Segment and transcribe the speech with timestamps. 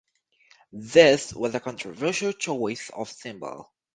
[0.73, 3.71] This was a controversial choice of symbol.